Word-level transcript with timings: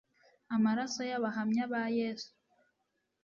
amaraso 0.55 0.99
y 1.09 1.13
abahamya 1.17 1.63
ba 1.71 1.83
yesu 1.97 2.31